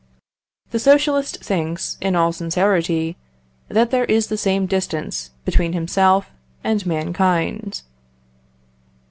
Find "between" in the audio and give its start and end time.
5.45-5.73